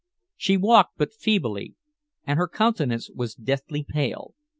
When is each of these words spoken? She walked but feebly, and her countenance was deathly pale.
She 0.35 0.57
walked 0.57 0.97
but 0.97 1.13
feebly, 1.13 1.75
and 2.25 2.39
her 2.39 2.47
countenance 2.47 3.11
was 3.13 3.35
deathly 3.35 3.85
pale. 3.87 4.33